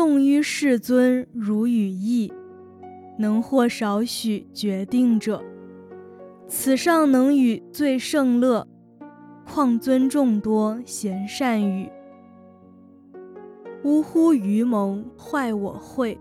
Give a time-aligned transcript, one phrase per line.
[0.00, 2.32] 重于世尊如与义，
[3.18, 5.44] 能获少许决定者，
[6.48, 8.66] 此上能与最胜乐，
[9.44, 11.86] 况尊众多贤善语。
[13.84, 14.32] 呜呼！
[14.32, 16.18] 愚蒙坏我慧，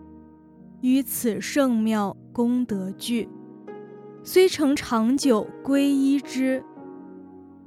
[0.82, 3.30] 于此圣妙功德具，
[4.26, 6.62] 虽成长久皈依之，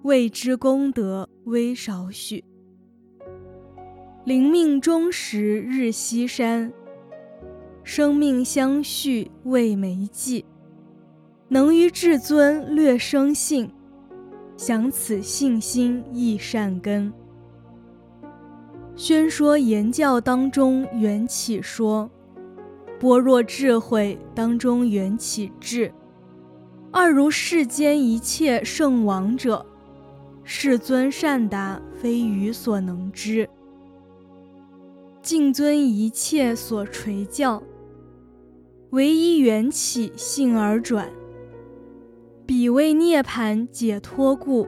[0.02, 2.44] 未知功德微少许。
[4.25, 6.72] 灵命终时日西山，
[7.82, 10.44] 生命相续未没际，
[11.49, 13.68] 能于至尊略生信，
[14.57, 17.13] 想此信心亦善根。
[18.94, 22.08] 宣说言教当中缘起说，
[23.00, 25.93] 般若智慧当中缘起智，
[26.93, 29.66] 二如世间一切圣王者，
[30.44, 33.50] 世尊善达非愚所能知。
[35.22, 37.62] 敬尊一切所垂教，
[38.90, 41.08] 唯一缘起性而转，
[42.44, 44.66] 彼为涅盘解脱故，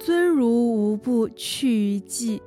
[0.00, 2.40] 尊如无不去于寂。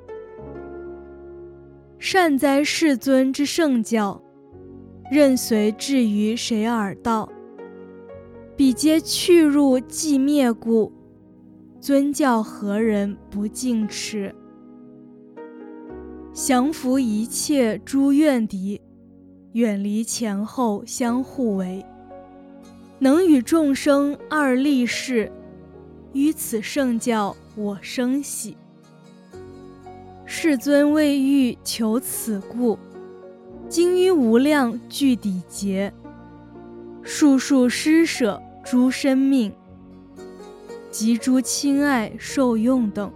[1.98, 4.22] 善哉世尊之圣教，
[5.10, 7.30] 任随至于谁耳道，
[8.58, 10.92] 彼皆去入寂灭故，
[11.80, 14.36] 尊教何人不敬持？
[16.34, 18.82] 降伏一切诸怨敌，
[19.52, 21.86] 远离前后相互为，
[22.98, 25.32] 能与众生二立事，
[26.12, 28.58] 于此圣教我生喜。
[30.26, 32.80] 世尊为欲求此故，
[33.70, 35.94] 今于无量具底劫，
[37.04, 39.54] 数数施舍诸生命，
[40.90, 43.14] 及诸亲爱受用等，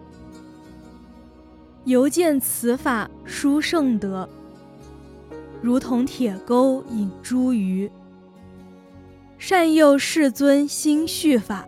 [1.88, 4.28] 犹见此法殊胜德，
[5.62, 7.90] 如同铁钩引诸鱼。
[9.38, 11.66] 善诱世尊心续法，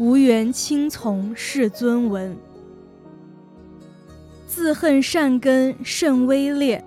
[0.00, 2.36] 无缘亲从世尊闻。
[4.48, 6.84] 自恨善根甚微劣，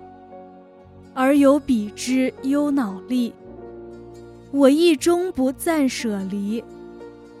[1.14, 3.32] 而有彼之忧恼力。
[4.50, 6.62] 我亦终不暂舍离，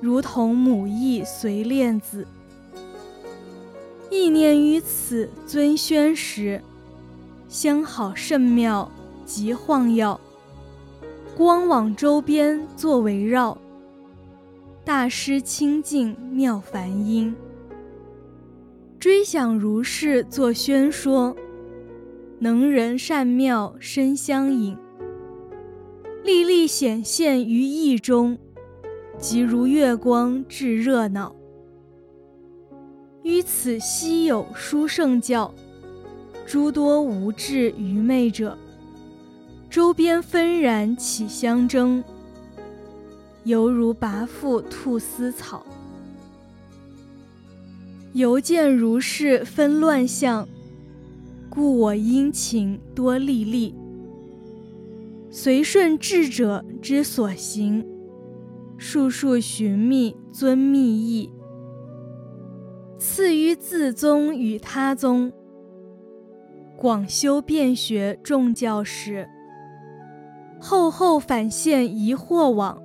[0.00, 2.26] 如同母亦随恋子。
[4.10, 6.62] 意念于此尊宣时，
[7.48, 8.90] 相好甚妙，
[9.26, 10.18] 即晃耀，
[11.36, 13.56] 光往周边作围绕。
[14.84, 17.34] 大师清净妙梵音。
[18.98, 21.36] 追想如是作宣说，
[22.38, 24.76] 能人善妙身相引，
[26.24, 28.38] 历历显现于意中，
[29.18, 31.36] 即如月光至热闹。
[33.28, 35.52] 于此稀有殊胜教，
[36.46, 38.56] 诸多无智愚昧者，
[39.68, 42.02] 周边纷然起相争，
[43.44, 45.62] 犹如拔复吐丝草。
[48.14, 50.48] 犹见如是纷乱相，
[51.50, 53.74] 故我殷勤多历历，
[55.30, 57.86] 随顺智者之所行，
[58.78, 61.30] 数数寻觅尊密意，
[62.98, 65.32] 次于自宗与他宗，
[66.76, 69.28] 广修辩学众教时，
[70.58, 72.82] 后后反现疑惑网，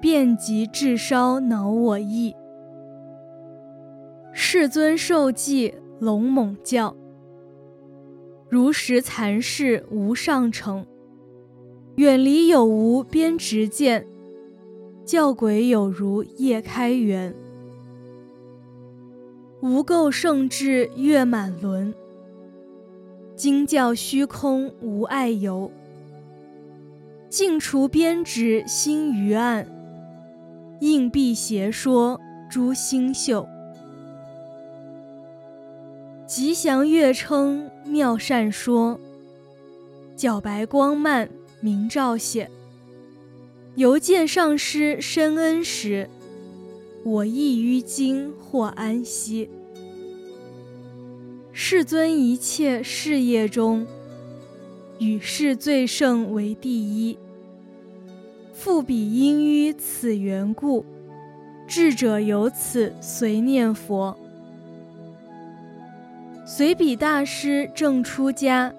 [0.00, 2.34] 遍及至烧恼我意。
[4.32, 6.96] 世尊受记龙猛教，
[8.48, 10.84] 如实残世无上乘，
[11.94, 14.04] 远离有无边执见，
[15.04, 17.32] 教鬼有如夜开元，
[19.60, 21.92] 无垢圣智月满轮，
[23.34, 25.68] 经教虚空无碍游，
[27.28, 29.66] 净除边执心余暗，
[30.80, 33.48] 应辟邪说诸星宿。
[36.24, 39.00] 吉祥月称妙善说，
[40.16, 41.28] 皎白光漫
[41.60, 42.48] 明照显。
[43.74, 46.08] 犹见上师深恩时，
[47.04, 49.48] 我亦于今获安息。
[51.60, 53.84] 世尊一切事业中，
[55.00, 57.18] 与世最胜为第一。
[58.54, 60.86] 复彼因于此缘故，
[61.66, 64.16] 智者由此随念佛。
[66.46, 68.72] 随彼大师正出家，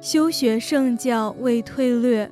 [0.00, 2.30] 修学圣教未退略。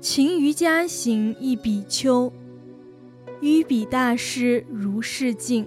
[0.00, 2.32] 勤瑜伽行一比丘，
[3.40, 5.66] 于彼大师如是敬。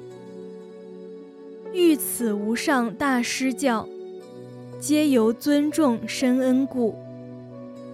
[1.73, 3.87] 遇此无上大师教，
[4.79, 6.95] 皆由尊重深恩故。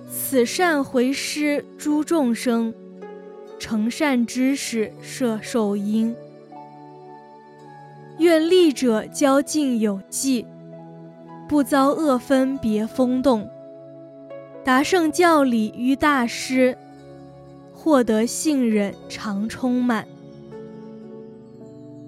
[0.10, 2.74] 此善回施诸众生，
[3.60, 6.16] 成善知识摄受因。
[8.19, 10.45] 愿力者交尽有际，
[11.50, 13.50] 不遭恶分别风动。
[14.63, 16.78] 达圣教理于大师，
[17.74, 20.07] 获得信任常充满。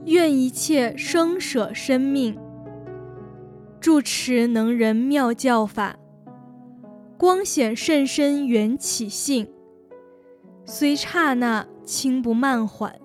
[0.07, 2.39] 愿一切生舍生命，
[3.81, 5.97] 住持能人妙教法，
[7.17, 9.51] 光显甚深缘起性，
[10.63, 12.97] 虽刹那轻不慢缓。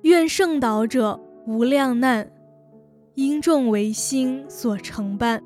[0.00, 2.32] 愿圣导者无量难，
[3.14, 5.42] 因众唯心所承办，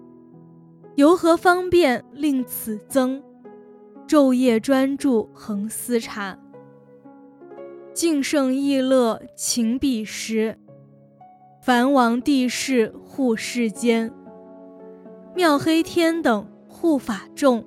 [0.94, 3.20] 由何方便令此增？
[4.06, 6.38] 昼夜专注恒思察。
[7.96, 10.58] 敬圣意乐情彼时，
[11.62, 14.12] 梵王帝释护世间，
[15.34, 17.64] 妙黑天等护法众，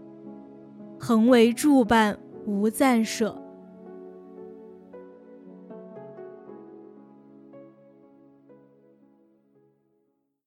[0.99, 3.41] 恒为助伴无暂舍。